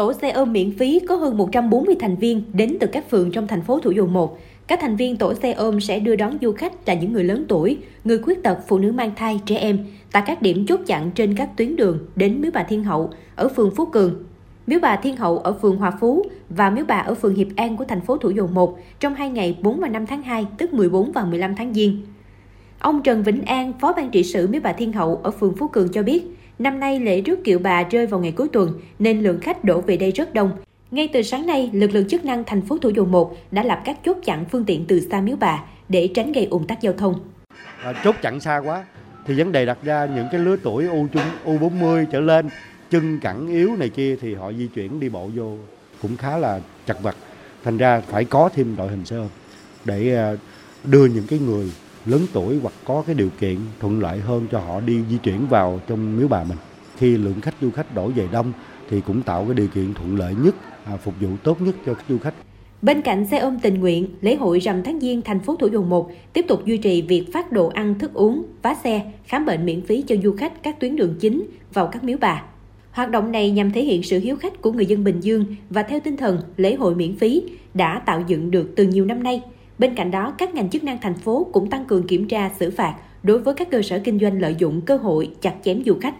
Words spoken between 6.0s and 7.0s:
đón du khách là